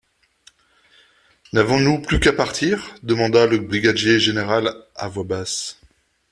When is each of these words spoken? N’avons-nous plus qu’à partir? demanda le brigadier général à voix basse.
N’avons-nous 1.53 2.01
plus 2.01 2.19
qu’à 2.19 2.33
partir? 2.33 2.91
demanda 3.03 3.45
le 3.45 3.59
brigadier 3.59 4.19
général 4.19 4.73
à 4.95 5.07
voix 5.07 5.25
basse. 5.25 5.79